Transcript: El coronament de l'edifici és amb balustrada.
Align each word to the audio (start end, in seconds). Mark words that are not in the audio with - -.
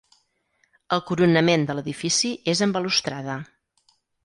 El 0.97 1.03
coronament 1.09 1.67
de 1.67 1.77
l'edifici 1.79 2.33
és 2.55 2.65
amb 2.69 2.79
balustrada. 2.81 3.39